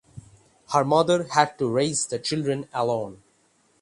Her 0.73 0.83
mother 0.83 1.25
had 1.25 1.59
to 1.59 1.69
raise 1.69 2.07
the 2.07 2.17
children 2.17 2.67
alone. 2.73 3.21